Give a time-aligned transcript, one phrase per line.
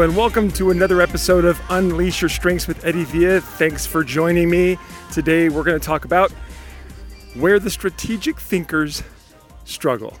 [0.00, 3.40] And welcome to another episode of Unleash Your Strengths with Eddie Villa.
[3.40, 4.78] Thanks for joining me.
[5.10, 6.30] Today, we're going to talk about
[7.34, 9.02] where the strategic thinkers
[9.64, 10.16] struggle.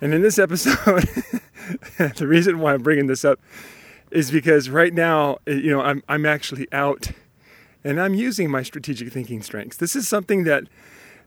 [0.00, 0.74] And in this episode,
[2.16, 3.38] the reason why I'm bringing this up
[4.10, 7.12] is because right now, you know, I'm, I'm actually out
[7.84, 9.76] and I'm using my strategic thinking strengths.
[9.76, 10.64] This is something that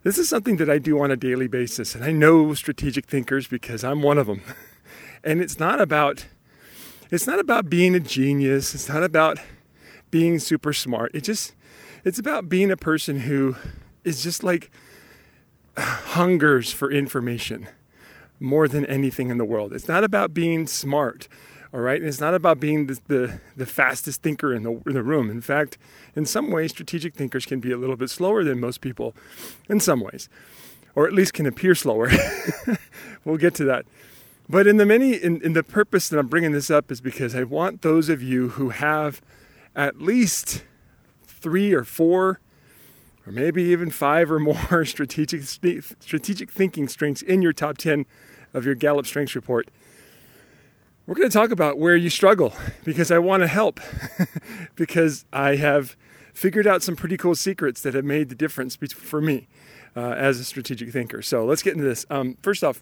[0.03, 3.47] this is something that I do on a daily basis, and I know strategic thinkers
[3.47, 4.41] because I'm one of them.
[5.23, 6.25] And it's not about
[7.11, 8.73] it's not about being a genius.
[8.73, 9.37] It's not about
[10.09, 11.11] being super smart.
[11.13, 11.53] It just
[12.03, 13.55] it's about being a person who
[14.03, 14.71] is just like
[15.77, 17.67] hungers for information
[18.39, 19.71] more than anything in the world.
[19.71, 21.27] It's not about being smart,
[21.73, 21.99] all right?
[21.99, 25.29] And it's not about being the, the, the, fastest thinker in the, in the room.
[25.29, 25.77] In fact,
[26.15, 29.15] in some ways, strategic thinkers can be a little bit slower than most people,
[29.69, 30.27] in some ways,
[30.95, 32.09] or at least can appear slower.
[33.25, 33.85] we'll get to that.
[34.51, 37.33] But in the many, in, in the purpose that I'm bringing this up is because
[37.33, 39.21] I want those of you who have
[39.77, 40.65] at least
[41.23, 42.41] three or four,
[43.25, 48.05] or maybe even five or more strategic strategic thinking strengths in your top ten
[48.53, 49.71] of your Gallup Strengths Report.
[51.07, 53.79] We're going to talk about where you struggle because I want to help
[54.75, 55.95] because I have
[56.33, 59.47] figured out some pretty cool secrets that have made the difference for me
[59.95, 61.21] uh, as a strategic thinker.
[61.21, 62.05] So let's get into this.
[62.09, 62.81] Um, first off,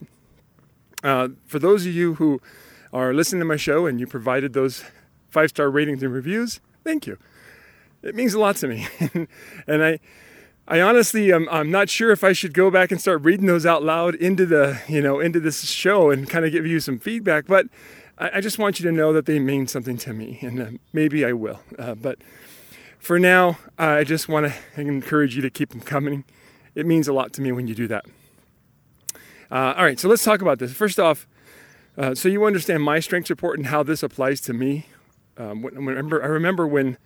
[1.04, 2.42] uh, for those of you who
[2.92, 4.84] are listening to my show and you provided those
[5.30, 7.18] five star ratings and reviews, thank you.
[8.02, 8.88] It means a lot to me.
[9.68, 10.00] and I,
[10.68, 13.66] I honestly am I'm not sure if I should go back and start reading those
[13.66, 17.00] out loud into the you know into this show and kind of give you some
[17.00, 17.68] feedback, but
[18.18, 20.68] I, I just want you to know that they mean something to me, and uh,
[20.94, 21.60] maybe I will.
[21.78, 22.20] Uh, but
[23.00, 26.24] for now, I just want to encourage you to keep them coming.
[26.76, 28.06] It means a lot to me when you do that.
[29.52, 30.74] Uh, all right, so let's talk about this.
[30.74, 31.28] First off,
[31.98, 34.86] uh, so you understand my strengths report and how this applies to me.
[35.38, 36.98] Um, when, remember, I remember when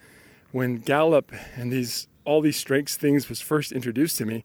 [0.51, 4.43] when Gallup and these all these strengths things was first introduced to me,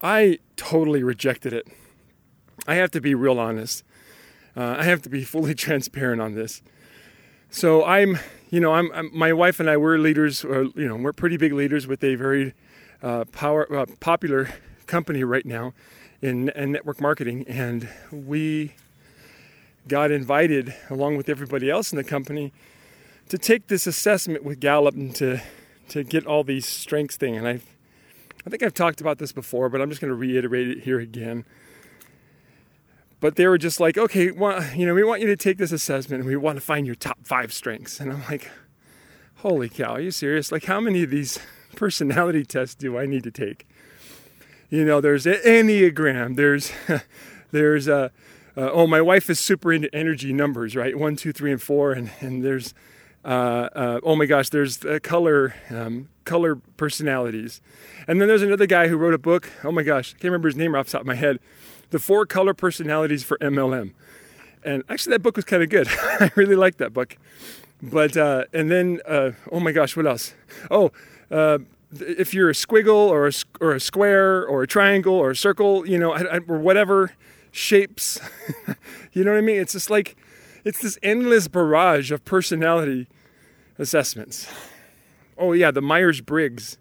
[0.00, 1.66] I totally rejected it.
[2.66, 3.84] I have to be real honest.
[4.56, 6.62] Uh, I have to be fully transparent on this.
[7.50, 8.18] So I'm,
[8.50, 11.36] you know, I'm, I'm, my wife and I we're leaders, or you know, we're pretty
[11.36, 12.54] big leaders with a very
[13.02, 14.48] uh, power uh, popular
[14.86, 15.74] company right now,
[16.22, 18.74] in, in network marketing, and we
[19.88, 22.52] got invited along with everybody else in the company
[23.28, 25.40] to take this assessment with Gallup and to
[25.88, 27.36] to get all these strengths thing.
[27.36, 27.60] And I
[28.46, 30.98] I think I've talked about this before, but I'm just going to reiterate it here
[30.98, 31.44] again.
[33.20, 35.70] But they were just like, okay, well, you know, we want you to take this
[35.70, 38.00] assessment and we want to find your top five strengths.
[38.00, 38.50] And I'm like,
[39.36, 40.50] holy cow, are you serious?
[40.50, 41.38] Like, how many of these
[41.76, 43.66] personality tests do I need to take?
[44.72, 46.72] You know, there's Enneagram, there's,
[47.50, 48.08] there's, uh,
[48.56, 50.98] uh, oh, my wife is super into energy numbers, right?
[50.98, 51.92] One, two, three, and four.
[51.92, 52.72] And, and there's,
[53.22, 57.60] uh, uh, oh my gosh, there's color, um, color personalities.
[58.08, 59.50] And then there's another guy who wrote a book.
[59.62, 61.38] Oh my gosh, I can't remember his name off the top of my head.
[61.90, 63.92] The Four Color Personalities for MLM.
[64.64, 65.86] And actually, that book was kind of good.
[66.02, 67.18] I really liked that book.
[67.82, 70.32] But, uh, and then, uh, oh my gosh, what else?
[70.70, 70.92] Oh,
[72.00, 75.86] if you're a squiggle or a, or a square or a triangle or a circle,
[75.86, 76.16] you know,
[76.48, 77.12] or whatever
[77.50, 78.20] shapes,
[79.12, 79.60] you know what I mean?
[79.60, 80.16] It's just like,
[80.64, 83.08] it's this endless barrage of personality
[83.78, 84.48] assessments.
[85.36, 86.78] Oh, yeah, the Myers Briggs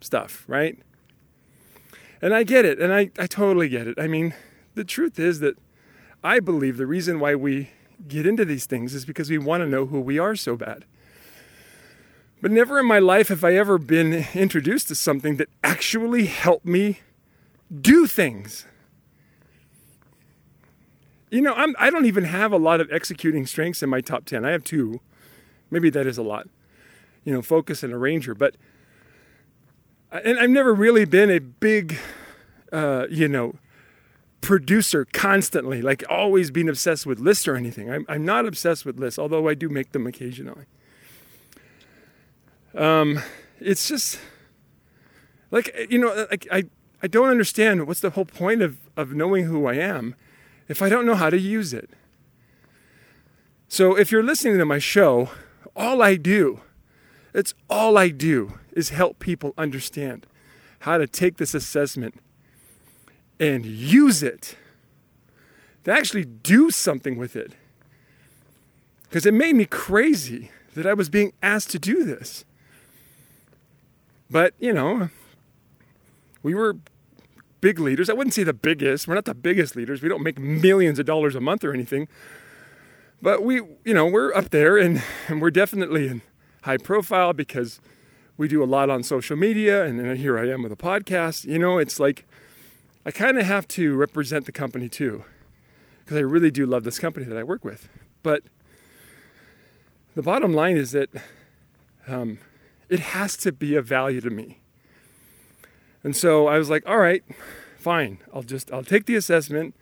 [0.00, 0.78] stuff, right?
[2.20, 3.98] And I get it, and I, I totally get it.
[3.98, 4.34] I mean,
[4.74, 5.56] the truth is that
[6.24, 7.70] I believe the reason why we
[8.08, 10.84] get into these things is because we want to know who we are so bad.
[12.40, 16.66] But never in my life have I ever been introduced to something that actually helped
[16.66, 17.00] me
[17.80, 18.66] do things.
[21.30, 24.26] You know, I'm, I don't even have a lot of executing strengths in my top
[24.26, 24.44] 10.
[24.44, 25.00] I have two.
[25.70, 26.48] Maybe that is a lot.
[27.24, 28.34] You know, focus and arranger.
[28.34, 28.54] But,
[30.12, 31.98] and I've never really been a big,
[32.70, 33.56] uh, you know,
[34.40, 37.90] producer constantly, like always being obsessed with lists or anything.
[37.90, 40.66] I'm, I'm not obsessed with lists, although I do make them occasionally.
[42.76, 43.20] Um,
[43.58, 44.20] it's just
[45.50, 46.64] like you know, like I
[47.02, 50.14] I don't understand what's the whole point of of knowing who I am
[50.68, 51.90] if I don't know how to use it.
[53.68, 55.30] So if you're listening to my show,
[55.74, 56.60] all I do,
[57.34, 60.26] it's all I do is help people understand
[60.80, 62.14] how to take this assessment
[63.40, 64.56] and use it
[65.84, 67.52] to actually do something with it.
[69.04, 72.44] Because it made me crazy that I was being asked to do this.
[74.30, 75.08] But, you know,
[76.42, 76.76] we were
[77.60, 78.10] big leaders.
[78.10, 79.08] I wouldn't say the biggest.
[79.08, 80.02] We're not the biggest leaders.
[80.02, 82.08] We don't make millions of dollars a month or anything.
[83.22, 86.22] But we, you know, we're up there and, and we're definitely in
[86.62, 87.80] high profile because
[88.36, 91.44] we do a lot on social media and then here I am with a podcast.
[91.44, 92.26] You know, it's like
[93.04, 95.24] I kind of have to represent the company too
[96.00, 97.88] because I really do love this company that I work with.
[98.22, 98.42] But
[100.14, 101.10] the bottom line is that
[102.06, 102.38] um,
[102.88, 104.58] it has to be of value to me.
[106.04, 107.24] And so I was like, all right,
[107.78, 108.18] fine.
[108.32, 109.74] I'll just I'll take the assessment.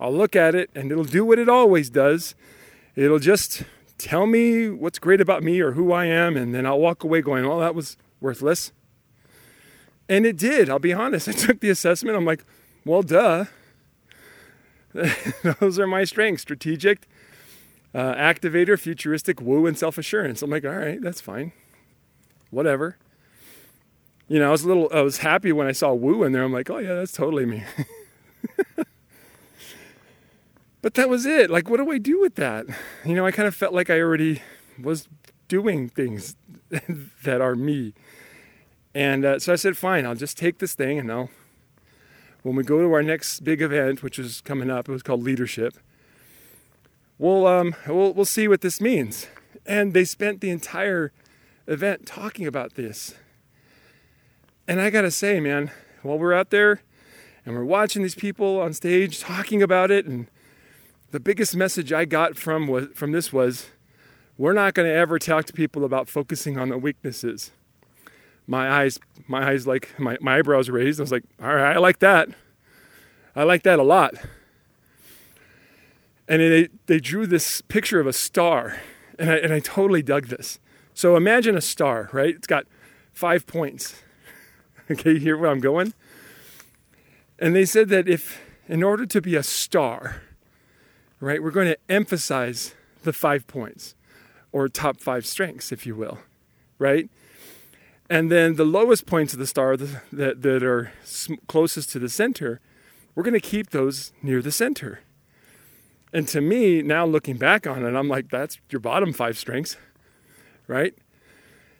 [0.00, 2.34] I'll look at it and it'll do what it always does.
[2.96, 3.62] It'll just
[3.98, 7.20] tell me what's great about me or who I am and then I'll walk away
[7.20, 8.72] going, "Well, that was worthless."
[10.08, 10.68] And it did.
[10.68, 11.28] I'll be honest.
[11.32, 12.16] I took the assessment.
[12.16, 12.44] I'm like,
[12.84, 13.44] "Well, duh."
[15.60, 17.06] Those are my strengths: strategic,
[17.94, 20.42] uh, activator, futuristic, woo, and self-assurance.
[20.42, 21.52] I'm like, "All right, that's fine.
[22.50, 22.96] Whatever."
[24.30, 26.44] you know, I was a little, I was happy when I saw Woo in there.
[26.44, 27.64] I'm like, oh yeah, that's totally me.
[30.82, 31.50] but that was it.
[31.50, 32.66] Like, what do I do with that?
[33.04, 34.40] You know, I kind of felt like I already
[34.80, 35.08] was
[35.48, 36.36] doing things
[37.24, 37.92] that are me.
[38.94, 41.30] And uh, so I said, fine, I'll just take this thing and I'll,
[42.44, 45.24] when we go to our next big event, which is coming up, it was called
[45.24, 45.76] Leadership,
[47.18, 49.26] we'll, um, we'll, we'll see what this means.
[49.66, 51.10] And they spent the entire
[51.66, 53.14] event talking about this
[54.70, 55.72] and I gotta say, man,
[56.02, 56.82] while we're out there
[57.44, 60.28] and we're watching these people on stage talking about it, and
[61.10, 63.66] the biggest message I got from was, from this was,
[64.38, 67.50] we're not going to ever talk to people about focusing on the weaknesses.
[68.46, 71.00] My eyes, my eyes, like my, my eyebrows raised.
[71.00, 72.28] I was like, all right, I like that.
[73.34, 74.14] I like that a lot.
[76.28, 78.76] And they, they drew this picture of a star,
[79.18, 80.60] and I, and I totally dug this.
[81.00, 82.34] So imagine a star, right?
[82.34, 82.66] It's got
[83.14, 83.94] five points
[84.90, 85.94] Okay, you hear where I'm going?
[87.38, 88.38] And they said that if,
[88.68, 90.20] in order to be a star,
[91.18, 93.94] right, we're going to emphasize the five points
[94.52, 96.18] or top five strengths, if you will,
[96.78, 97.08] right?
[98.10, 100.92] And then the lowest points of the star that, that are
[101.46, 102.60] closest to the center,
[103.14, 105.00] we're going to keep those near the center.
[106.12, 109.78] And to me, now looking back on it, I'm like, that's your bottom five strengths,
[110.70, 110.94] right?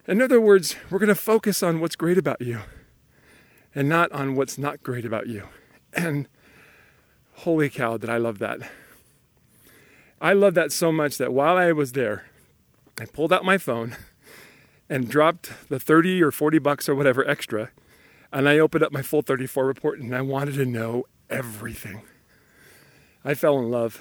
[0.08, 2.60] In other words, we're going to focus on what's great about you
[3.74, 5.44] and not on what's not great about you.
[5.92, 6.28] And
[7.32, 8.60] holy cow, did I love that.
[10.20, 12.26] I love that so much that while I was there,
[13.00, 13.96] I pulled out my phone
[14.88, 17.70] and dropped the 30 or 40 bucks or whatever extra,
[18.32, 22.02] and I opened up my full 34 report and I wanted to know everything.
[23.24, 24.00] I fell in love.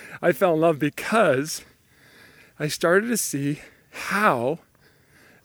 [0.20, 1.64] I fell in love because
[2.58, 4.60] I started to see how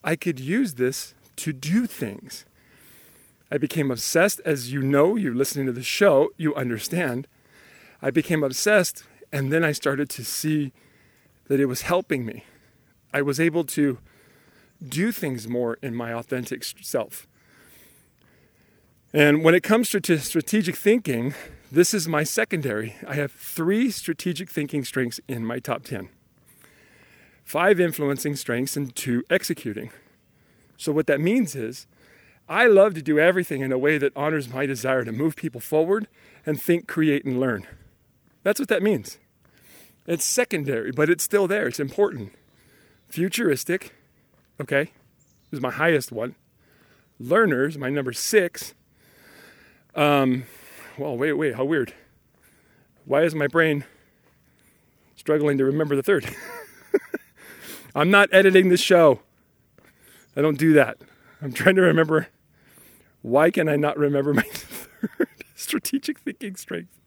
[0.03, 2.45] I could use this to do things.
[3.51, 7.27] I became obsessed, as you know, you're listening to the show, you understand.
[8.01, 10.74] I became obsessed, and then I started to see
[11.47, 12.44] that it was helping me.
[13.13, 14.00] I was able to
[14.88, 17.27] do things more in my authentic self.
[19.13, 21.33] And when it comes to strategic thinking,
[21.71, 22.95] this is my secondary.
[23.07, 26.09] I have three strategic thinking strengths in my top 10
[27.45, 29.92] five influencing strengths, and two executing.
[30.75, 31.87] So, what that means is
[32.49, 35.61] I love to do everything in a way that honors my desire to move people
[35.61, 36.07] forward
[36.45, 37.66] and think, create, and learn.
[38.44, 39.19] That's what that means.
[40.06, 41.68] It's secondary, but it's still there.
[41.68, 42.33] It's important.
[43.07, 43.95] Futuristic,
[44.61, 44.92] okay,
[45.52, 46.35] is my highest one.
[47.19, 48.75] Learners, my number six.
[49.95, 50.44] Um,
[50.97, 51.94] well, wait, wait, how weird.
[53.06, 53.85] Why is my brain
[55.16, 56.35] struggling to remember the third?
[57.95, 59.21] I'm not editing the show.
[60.35, 60.97] I don't do that.
[61.42, 62.28] I'm trying to remember
[63.21, 66.99] why can I not remember my third strategic thinking strength?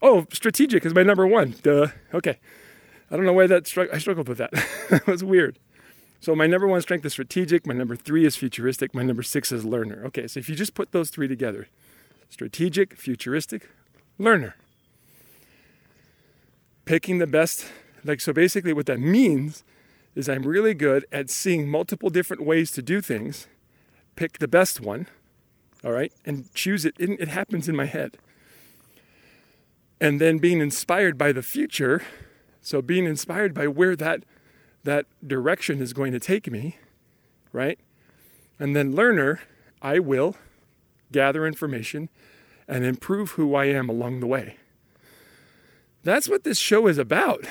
[0.00, 1.56] Oh, strategic is my number one.
[1.62, 1.88] Duh.
[2.14, 2.38] Okay.
[3.10, 3.88] I don't know why that struck.
[3.92, 4.52] I struggled with that.
[4.90, 5.58] that was weird.
[6.20, 7.66] So my number one strength is strategic.
[7.66, 8.94] My number three is futuristic.
[8.94, 10.04] My number six is learner.
[10.06, 11.68] Okay, so if you just put those three together,
[12.28, 13.68] strategic, futuristic,
[14.18, 14.54] learner.
[16.84, 17.66] Picking the best,
[18.04, 19.64] like so basically what that means
[20.14, 23.46] is I'm really good at seeing multiple different ways to do things
[24.16, 25.06] pick the best one,
[25.82, 26.94] all right, and choose it.
[26.98, 28.18] It, it happens in my head.
[29.98, 32.02] And then being inspired by the future,
[32.60, 34.24] so being inspired by where that
[34.84, 36.76] that direction is going to take me,
[37.52, 37.78] right?
[38.58, 39.40] And then learner,
[39.80, 40.36] I will
[41.12, 42.08] gather information
[42.68, 44.56] and improve who I am along the way.
[46.02, 47.46] That's what this show is about.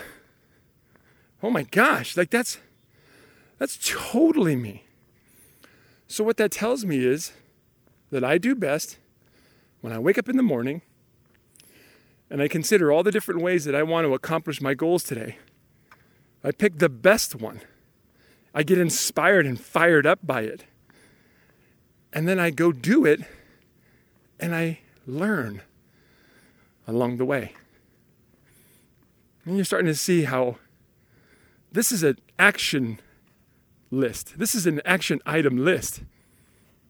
[1.42, 2.60] Oh my gosh, like that's
[3.58, 4.86] that's totally me.
[6.08, 7.34] So, what that tells me is
[8.10, 8.98] that I do best
[9.82, 10.82] when I wake up in the morning
[12.30, 15.38] and I consider all the different ways that I want to accomplish my goals today,
[16.44, 17.62] I pick the best one.
[18.54, 20.66] I get inspired and fired up by it.
[22.12, 23.22] And then I go do it
[24.40, 25.62] and I learn
[26.88, 27.54] along the way.
[29.46, 30.58] And you're starting to see how
[31.72, 33.00] this is an action
[33.92, 34.38] list.
[34.38, 36.02] This is an action item list.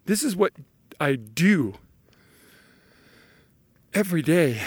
[0.06, 0.54] This is what
[1.00, 1.76] I do
[3.94, 4.62] every day.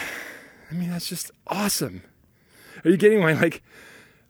[0.71, 2.03] I mean, that's just awesome.
[2.85, 3.63] Are you getting my like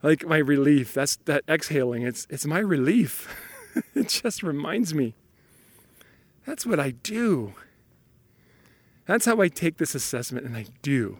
[0.01, 0.93] like my relief?
[0.93, 2.03] That's that exhaling.
[2.03, 3.27] It's it's my relief.
[3.95, 5.15] it just reminds me.
[6.45, 7.53] That's what I do.
[9.05, 11.19] That's how I take this assessment and I do.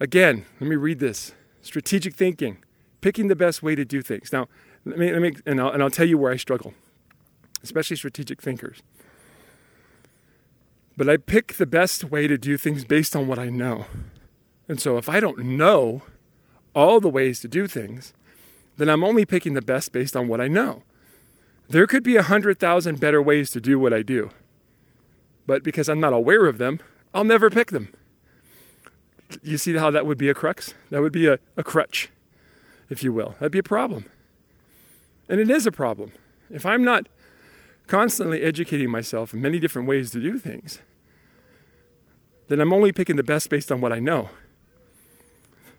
[0.00, 1.32] Again, let me read this.
[1.62, 2.58] Strategic thinking,
[3.00, 4.32] picking the best way to do things.
[4.32, 4.48] Now,
[4.84, 6.74] let me, let me and, I'll, and I'll tell you where I struggle,
[7.62, 8.82] especially strategic thinkers.
[10.96, 13.86] But I pick the best way to do things based on what I know.
[14.68, 16.02] And so if I don't know
[16.74, 18.12] all the ways to do things,
[18.76, 20.82] then I'm only picking the best based on what I know.
[21.68, 24.30] There could be a hundred thousand better ways to do what I do.
[25.46, 26.80] But because I'm not aware of them,
[27.12, 27.92] I'll never pick them.
[29.42, 30.74] You see how that would be a crux?
[30.90, 32.10] That would be a, a crutch,
[32.88, 33.34] if you will.
[33.38, 34.06] That'd be a problem.
[35.28, 36.12] And it is a problem.
[36.50, 37.08] If I'm not
[37.86, 40.80] constantly educating myself in many different ways to do things,
[42.48, 44.30] then I'm only picking the best based on what I know.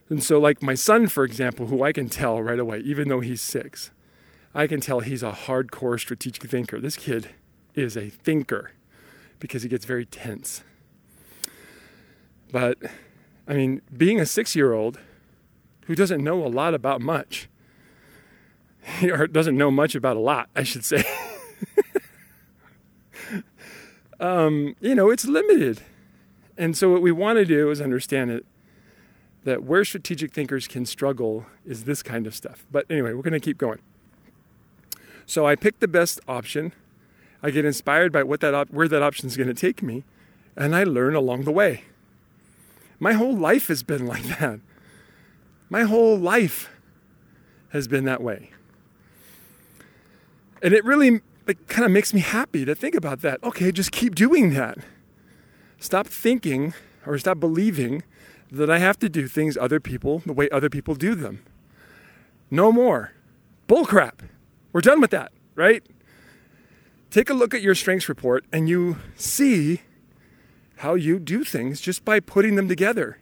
[0.10, 3.22] And so, like my son, for example, who I can tell right away, even though
[3.22, 3.92] he's six,
[4.54, 6.80] I can tell he's a hardcore strategic thinker.
[6.80, 7.30] This kid
[7.76, 8.72] is a thinker
[9.40, 10.64] because he gets very tense.
[12.52, 12.78] But,
[13.52, 14.98] I mean, being a six year old
[15.88, 17.50] who doesn't know a lot about much,
[19.04, 21.04] or doesn't know much about a lot, I should say,
[24.22, 25.82] um, you know, it's limited.
[26.58, 28.46] And so, what we want to do is understand it
[29.44, 32.66] that where strategic thinkers can struggle is this kind of stuff.
[32.72, 33.80] But anyway, we're going to keep going.
[35.26, 36.72] So, I pick the best option.
[37.44, 40.06] I get inspired by what that op- where that option is going to take me,
[40.56, 41.84] and I learn along the way.
[43.02, 44.60] My whole life has been like that.
[45.72, 46.70] My whole life
[47.70, 48.52] has been that way.
[50.62, 53.44] And it really it kind of makes me happy to think about that.
[53.44, 54.78] Okay, just keep doing that.
[55.80, 58.04] Stop thinking or stop believing
[58.52, 61.44] that I have to do things other people the way other people do them.
[62.52, 63.14] No more.
[63.68, 64.20] Bullcrap.
[64.74, 65.84] We're done with that, right?
[67.10, 69.82] Take a look at your strengths report and you see
[70.82, 73.18] how you do things just by putting them together.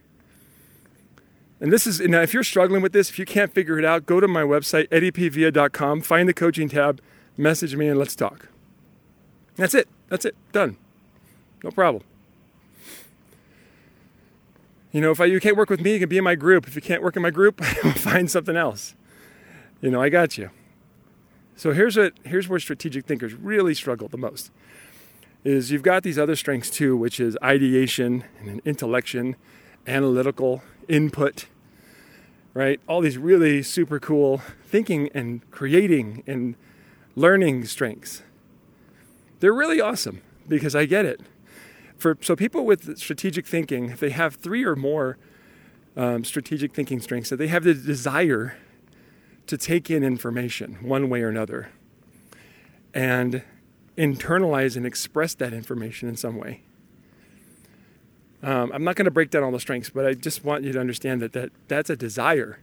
[1.60, 4.06] And this is, now if you're struggling with this, if you can't figure it out,
[4.06, 7.02] go to my website, eddiepvia.com, find the coaching tab,
[7.36, 8.48] message me, and let's talk.
[9.58, 9.90] That's it.
[10.08, 10.36] That's it.
[10.54, 10.78] Done.
[11.62, 12.04] No problem.
[14.94, 16.66] You know, if I, you can't work with me, you can be in my group.
[16.66, 17.62] If you can't work in my group,
[17.96, 18.96] find something else.
[19.82, 20.50] You know, I got you.
[21.58, 24.50] So here's what here's where strategic thinkers really struggle the most.
[25.44, 29.36] Is you've got these other strengths too, which is ideation and intellection,
[29.88, 31.46] analytical input,
[32.54, 32.80] right?
[32.88, 36.56] All these really super cool thinking and creating and
[37.16, 38.22] learning strengths.
[39.40, 41.22] They're really awesome because I get it
[42.00, 45.18] for so people with strategic thinking, if they have three or more
[45.96, 48.56] um, strategic thinking strengths, that they have the desire
[49.48, 51.70] to take in information one way or another
[52.94, 53.44] and
[54.00, 56.62] internalize and express that information in some way.
[58.42, 60.72] Um, I'm not going to break down all the strengths, but I just want you
[60.72, 62.60] to understand that, that that's a desire.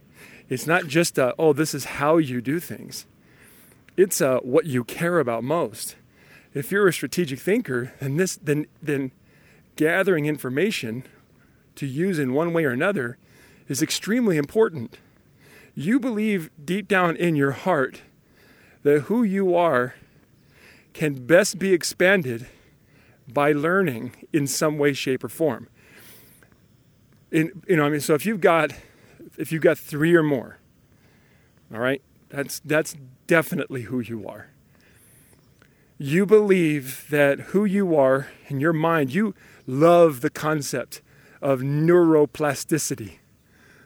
[0.49, 3.05] It's not just a, oh, this is how you do things.
[3.95, 5.95] It's a, what you care about most.
[6.53, 9.11] If you're a strategic thinker, then this then then
[9.75, 11.03] gathering information
[11.75, 13.17] to use in one way or another
[13.67, 14.97] is extremely important.
[15.75, 18.01] You believe deep down in your heart
[18.81, 19.93] that who you are
[20.97, 22.47] can best be expanded
[23.31, 25.67] by learning in some way, shape, or form.
[27.29, 28.71] In, you know, I mean, so if you've got
[29.37, 30.57] if you've got three or more,
[31.71, 32.95] all right, that's that's
[33.27, 34.49] definitely who you are.
[35.99, 39.35] You believe that who you are in your mind, you
[39.67, 41.03] love the concept
[41.43, 43.17] of neuroplasticity.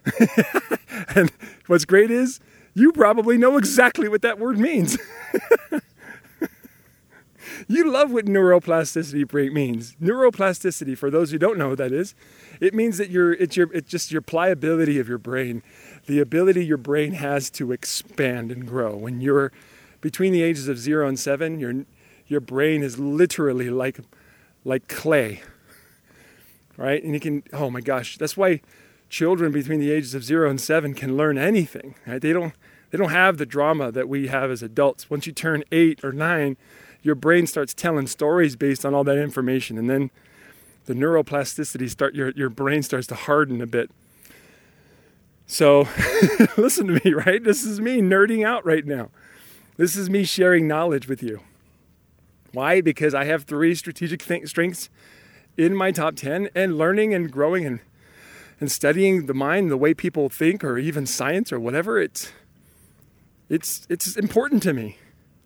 [1.16, 1.30] and
[1.68, 2.40] what's great is
[2.74, 4.98] you probably know exactly what that word means.
[7.68, 9.96] you love what neuroplasticity means.
[10.02, 12.16] Neuroplasticity, for those who don't know what that is,
[12.60, 15.64] it means that your it's your it's just your pliability of your brain,
[16.08, 18.96] the ability your brain has to expand and grow.
[18.96, 19.52] When you're
[20.02, 21.86] between the ages of zero and seven, your
[22.28, 24.00] your brain is literally like
[24.64, 25.42] like clay
[26.82, 27.04] right?
[27.04, 28.62] And you can, oh my gosh, that's why
[29.10, 32.22] children between the ages of zero and seven can learn anything, right?
[32.22, 32.54] They don't,
[32.90, 35.10] they don't have the drama that we have as adults.
[35.10, 36.58] Once you turn eight or nine,
[37.02, 39.78] your brain starts telling stories based on all that information.
[39.78, 40.12] And then
[40.86, 43.92] the neuroplasticity start, your, your brain starts to harden a bit.
[45.48, 45.88] So
[46.58, 47.44] listen to me, right?
[47.44, 49.10] This is me nerding out right now.
[49.78, 51.42] This is me sharing knowledge with you.
[52.54, 52.82] Why?
[52.82, 54.90] Because I have three strategic think- strengths
[55.58, 57.80] in my top 10 and learning and growing and,
[58.60, 62.32] and studying the mind, the way people think, or even science or whatever, it's,
[63.50, 64.98] it's, it's important to me,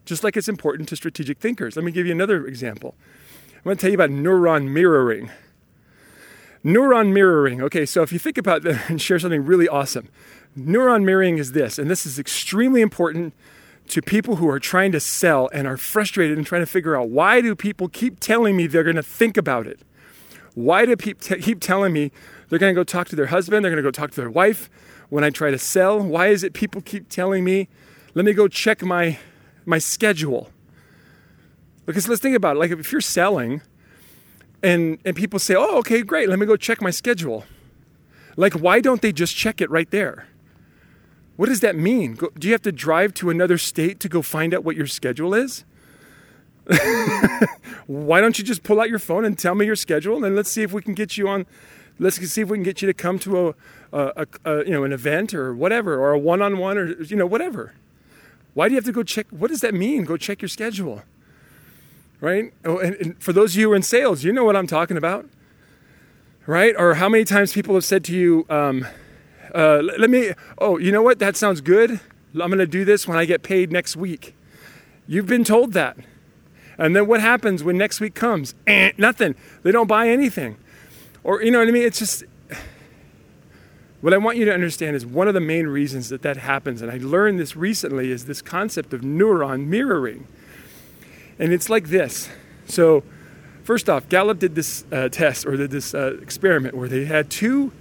[0.06, 1.76] just like it's important to strategic thinkers.
[1.76, 2.96] Let me give you another example.
[3.58, 5.32] I'm going to tell you about neuron mirroring.
[6.64, 7.62] Neuron mirroring.
[7.62, 10.10] Okay, so if you think about that and share something really awesome,
[10.58, 13.34] neuron mirroring is this, and this is extremely important
[13.88, 17.10] to people who are trying to sell and are frustrated and trying to figure out
[17.10, 19.80] why do people keep telling me they're going to think about it?
[20.56, 22.12] Why do people t- keep telling me
[22.50, 24.30] they're going to go talk to their husband, they're going to go talk to their
[24.30, 24.70] wife
[25.10, 26.00] when I try to sell?
[26.00, 27.68] Why is it people keep telling me,
[28.16, 29.20] let me go check my
[29.66, 30.50] my schedule?
[31.86, 32.60] Because let's think about it.
[32.60, 33.62] Like if you're selling
[34.64, 36.30] and and people say, "Oh, okay, great.
[36.30, 37.46] Let me go check my schedule."
[38.38, 40.28] Like why don't they just check it right there?
[41.36, 42.14] What does that mean?
[42.14, 44.88] Go, do you have to drive to another state to go find out what your
[44.88, 45.66] schedule is?
[47.88, 50.50] Why don't you just pull out your phone and tell me your schedule, and let's
[50.50, 51.46] see if we can get you on.
[52.00, 53.54] Let's see if we can get you to come to a,
[53.94, 57.74] a, a you know an event or whatever, or a one-on-one or you know whatever.
[58.56, 59.28] Why do you have to go check?
[59.30, 60.06] What does that mean?
[60.06, 61.04] Go check your schedule,
[62.22, 62.54] right?
[62.64, 64.66] Oh, and, and for those of you who are in sales, you know what I'm
[64.66, 65.28] talking about,
[66.48, 66.74] right?
[66.78, 68.46] Or how many times people have said to you.
[68.50, 68.88] Um,
[69.54, 71.20] uh, let me, oh, you know what?
[71.20, 72.00] That sounds good.
[72.32, 74.36] I'm going to do this when I get paid next week.
[75.06, 75.98] You've been told that.
[76.78, 78.56] And then what happens when next week comes?
[78.68, 79.36] Eh, nothing.
[79.64, 80.58] They don't buy anything.
[81.24, 81.84] Or, you know what I mean?
[81.84, 82.24] It's just,
[84.06, 86.84] what I want you to understand is one of the main reasons that that happens,
[86.84, 90.28] and I learned this recently, is this concept of neuron mirroring.
[91.40, 92.30] And it's like this.
[92.68, 93.02] So,
[93.64, 97.32] first off, Gallup did this uh, test or did this uh, experiment where they had
[97.32, 97.72] two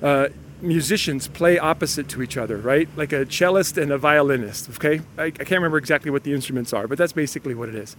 [0.00, 0.28] uh,
[0.62, 2.88] musicians play opposite to each other, right?
[2.94, 5.00] Like a cellist and a violinist, okay?
[5.18, 7.96] I, I, can't remember exactly what the instruments are, but that's basically what it is.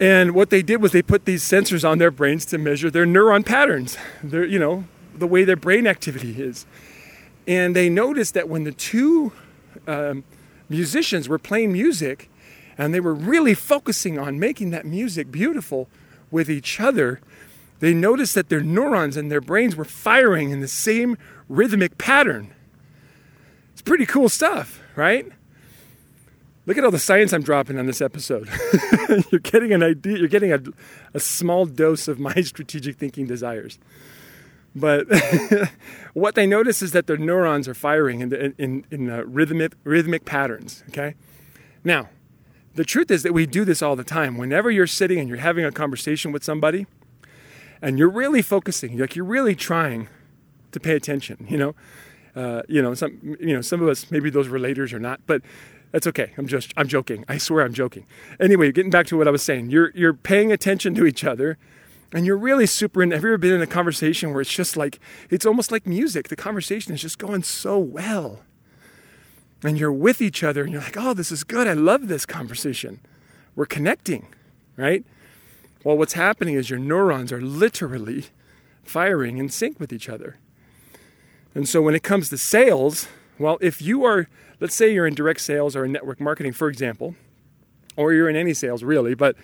[0.00, 3.04] And what they did was they put these sensors on their brains to measure their
[3.04, 4.84] neuron patterns, their, you know,
[5.20, 6.66] the way their brain activity is.
[7.46, 9.32] And they noticed that when the two
[9.86, 10.24] um,
[10.68, 12.30] musicians were playing music
[12.76, 15.88] and they were really focusing on making that music beautiful
[16.30, 17.20] with each other,
[17.80, 21.16] they noticed that their neurons and their brains were firing in the same
[21.48, 22.54] rhythmic pattern.
[23.72, 25.26] It's pretty cool stuff, right?
[26.66, 28.48] Look at all the science I'm dropping on this episode.
[29.30, 30.60] you're getting an idea, you're getting a,
[31.14, 33.78] a small dose of my strategic thinking desires.
[34.74, 35.06] But
[36.14, 40.84] what they notice is that their neurons are firing in, in, in, rhythmic, rhythmic patterns,
[40.88, 41.14] okay?
[41.82, 42.08] Now,
[42.74, 44.36] the truth is that we do this all the time.
[44.36, 46.86] Whenever you're sitting and you're having a conversation with somebody,
[47.82, 50.08] and you're really focusing, like you're really trying
[50.72, 51.74] to pay attention, you know.
[52.36, 55.42] Uh, you know, some you know, some of us maybe those relators are not, but
[55.90, 56.32] that's okay.
[56.38, 57.24] I'm just I'm joking.
[57.28, 58.06] I swear I'm joking.
[58.38, 61.58] Anyway, getting back to what I was saying, you're you're paying attention to each other
[62.12, 64.76] and you're really super in have you ever been in a conversation where it's just
[64.76, 66.28] like it's almost like music.
[66.28, 68.40] The conversation is just going so well.
[69.62, 71.66] And you're with each other and you're like, oh, this is good.
[71.66, 73.00] I love this conversation.
[73.54, 74.28] We're connecting,
[74.76, 75.04] right?
[75.84, 78.26] Well, what's happening is your neurons are literally
[78.82, 80.38] firing in sync with each other.
[81.54, 84.28] And so when it comes to sales, well, if you are,
[84.60, 87.14] let's say you're in direct sales or in network marketing, for example,
[87.96, 89.36] or you're in any sales really, but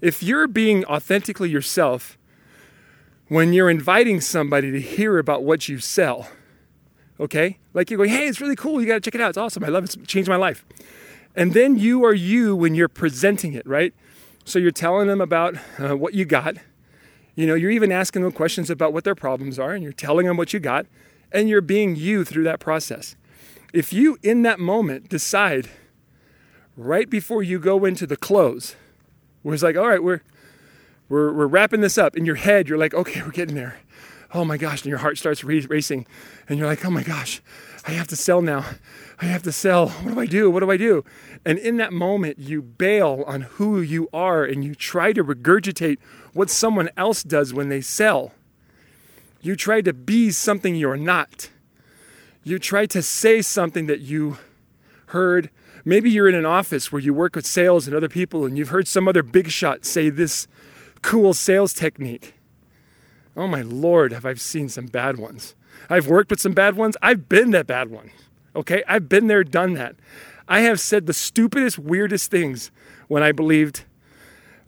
[0.00, 2.16] if you're being authentically yourself
[3.28, 6.28] when you're inviting somebody to hear about what you sell,
[7.20, 7.58] okay?
[7.74, 8.80] Like you're going, hey, it's really cool.
[8.80, 9.30] You got to check it out.
[9.30, 9.64] It's awesome.
[9.64, 9.96] I love it.
[9.96, 10.64] It's changed my life.
[11.36, 13.92] And then you are you when you're presenting it, right?
[14.44, 16.56] So you're telling them about uh, what you got.
[17.34, 20.26] You know, you're even asking them questions about what their problems are, and you're telling
[20.26, 20.86] them what you got,
[21.30, 23.14] and you're being you through that process.
[23.72, 25.68] If you, in that moment, decide
[26.76, 28.74] right before you go into the close,
[29.48, 30.20] where it's like, all right, we're
[31.08, 32.18] we're we're wrapping this up.
[32.18, 33.78] In your head, you're like, okay, we're getting there.
[34.34, 36.06] Oh my gosh, and your heart starts racing,
[36.50, 37.40] and you're like, oh my gosh,
[37.86, 38.66] I have to sell now.
[39.18, 39.88] I have to sell.
[39.88, 40.50] What do I do?
[40.50, 41.02] What do I do?
[41.46, 45.96] And in that moment, you bail on who you are and you try to regurgitate
[46.34, 48.32] what someone else does when they sell.
[49.40, 51.48] You try to be something you're not.
[52.44, 54.36] You try to say something that you
[55.06, 55.48] heard.
[55.88, 58.68] Maybe you're in an office where you work with sales and other people and you've
[58.68, 60.46] heard some other big shot say this
[61.00, 62.34] cool sales technique.
[63.34, 65.54] Oh my lord, have I seen some bad ones.
[65.88, 66.98] I've worked with some bad ones.
[67.00, 68.10] I've been that bad one.
[68.54, 68.84] Okay?
[68.86, 69.96] I've been there, done that.
[70.46, 72.70] I have said the stupidest, weirdest things
[73.06, 73.84] when I believed,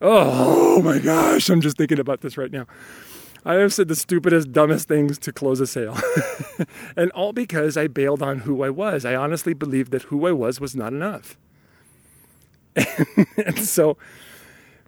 [0.00, 2.64] oh, my gosh, I'm just thinking about this right now.
[3.44, 5.96] I have said the stupidest, dumbest things to close a sale.
[6.96, 9.04] and all because I bailed on who I was.
[9.04, 11.38] I honestly believed that who I was was not enough.
[12.76, 13.96] and so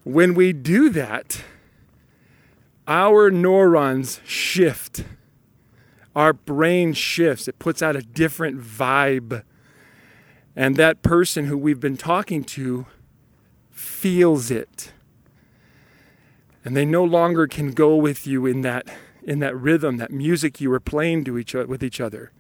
[0.05, 1.43] when we do that,
[2.87, 5.05] our neurons shift.
[6.15, 7.49] Our brain shifts.
[7.49, 9.45] It puts out a different vibe.
[10.55, 12.87] And that person who we've been talking to
[13.71, 14.93] feels it
[16.64, 18.87] and they no longer can go with you in that
[19.25, 22.33] in that rhythm, that music you were playing to each with each other.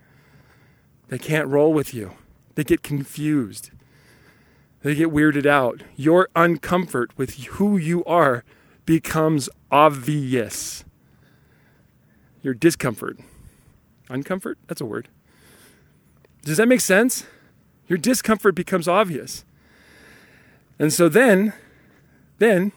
[1.08, 2.12] They can't roll with you.
[2.54, 3.70] They get confused.
[4.82, 5.82] They get weirded out.
[5.94, 8.44] Your uncomfort with who you are
[8.84, 10.84] becomes obvious.
[12.42, 13.18] Your discomfort.
[14.08, 14.56] Uncomfort?
[14.66, 15.08] That's a word.
[16.44, 17.24] Does that make sense?
[17.86, 19.44] Your discomfort becomes obvious.
[20.78, 21.52] And so then,
[22.38, 22.72] then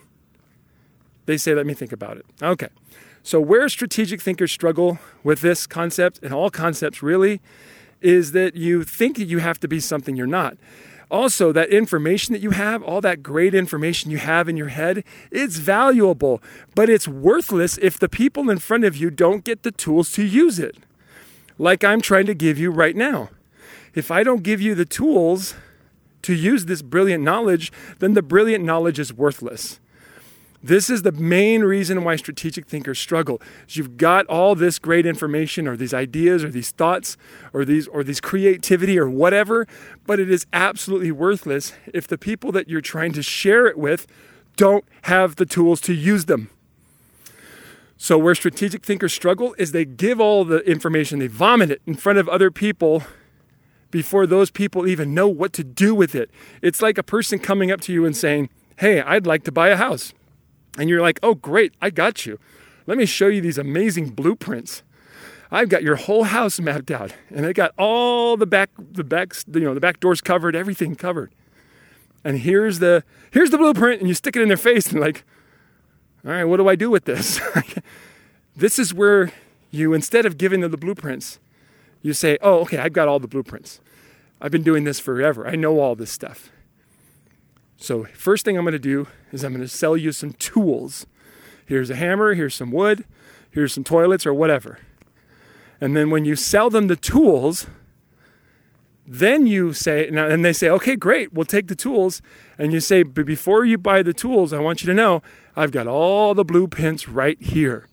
[1.26, 2.26] they say, let me think about it.
[2.42, 2.68] Okay.
[3.22, 7.40] So, where strategic thinkers struggle with this concept, and all concepts really,
[8.00, 10.56] is that you think that you have to be something you're not.
[11.10, 15.04] Also, that information that you have, all that great information you have in your head,
[15.30, 16.42] it's valuable,
[16.74, 20.24] but it's worthless if the people in front of you don't get the tools to
[20.24, 20.76] use it.
[21.58, 23.30] Like I'm trying to give you right now.
[23.94, 25.54] If I don't give you the tools
[26.22, 29.78] to use this brilliant knowledge, then the brilliant knowledge is worthless.
[30.66, 33.40] This is the main reason why strategic thinkers struggle.
[33.68, 37.16] You've got all this great information or these ideas or these thoughts
[37.52, 39.68] or these or these creativity or whatever,
[40.06, 44.08] but it is absolutely worthless if the people that you're trying to share it with
[44.56, 46.50] don't have the tools to use them.
[47.96, 51.94] So where strategic thinkers struggle is they give all the information, they vomit it in
[51.94, 53.04] front of other people
[53.92, 56.28] before those people even know what to do with it.
[56.60, 58.48] It's like a person coming up to you and saying,
[58.78, 60.12] "Hey, I'd like to buy a house."
[60.76, 62.38] And you're like, oh, great, I got you.
[62.86, 64.82] Let me show you these amazing blueprints.
[65.50, 69.34] I've got your whole house mapped out, and I got all the back, the back,
[69.52, 71.32] you know, the back doors covered, everything covered.
[72.24, 75.24] And here's the here's the blueprint, and you stick it in their face, and like,
[76.24, 77.40] all right, what do I do with this?
[78.56, 79.30] this is where
[79.70, 81.38] you, instead of giving them the blueprints,
[82.02, 83.80] you say, oh, okay, I've got all the blueprints.
[84.40, 85.46] I've been doing this forever.
[85.46, 86.50] I know all this stuff.
[87.86, 91.06] So, first thing I'm going to do is I'm going to sell you some tools.
[91.66, 93.04] Here's a hammer, here's some wood,
[93.52, 94.80] here's some toilets or whatever.
[95.80, 97.68] And then when you sell them the tools,
[99.06, 102.22] then you say, and they say, okay, great, we'll take the tools.
[102.58, 105.22] And you say, but before you buy the tools, I want you to know
[105.54, 107.86] I've got all the blueprints right here.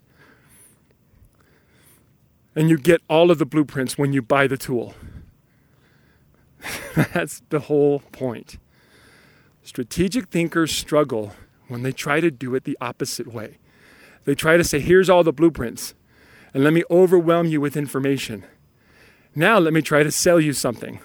[2.55, 4.95] And you get all of the blueprints when you buy the tool.
[6.95, 8.57] That's the whole point.
[9.63, 11.33] Strategic thinkers struggle
[11.67, 13.57] when they try to do it the opposite way.
[14.25, 15.95] They try to say, here's all the blueprints,
[16.53, 18.43] and let me overwhelm you with information.
[19.35, 20.99] Now let me try to sell you something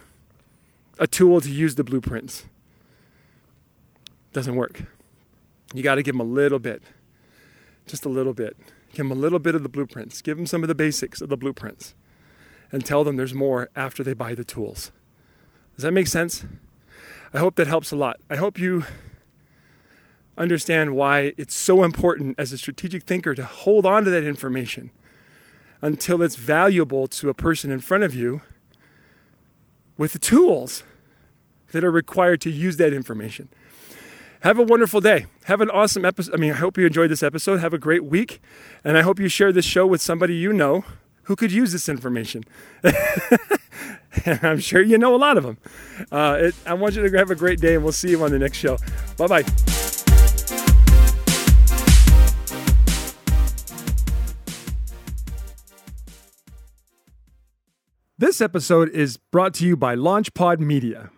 [0.99, 2.45] a tool to use the blueprints.
[4.33, 4.83] Doesn't work.
[5.73, 6.83] You got to give them a little bit,
[7.87, 8.57] just a little bit.
[8.91, 10.21] Give them a little bit of the blueprints.
[10.23, 11.95] Give them some of the basics of the blueprints
[12.73, 14.91] and tell them there's more after they buy the tools.
[15.77, 16.45] Does that make sense?
[17.33, 18.19] I hope that helps a lot.
[18.31, 18.85] I hope you
[20.37, 24.91] understand why it's so important as a strategic thinker to hold on to that information
[25.83, 28.41] until it's valuable to a person in front of you
[29.97, 30.85] with the tools
[31.73, 33.49] that are required to use that information.
[34.41, 35.27] Have a wonderful day.
[35.45, 36.33] Have an awesome episode.
[36.33, 37.59] I mean, I hope you enjoyed this episode.
[37.59, 38.41] Have a great week.
[38.85, 40.85] And I hope you share this show with somebody you know
[41.29, 42.43] who could use this information.
[44.43, 45.59] I'm sure you know a lot of them.
[46.11, 48.31] Uh, it, I want you to have a great day, and we'll see you on
[48.31, 48.79] the next show.
[49.19, 49.43] Bye bye.
[58.17, 61.11] This episode is brought to you by LaunchPod Media.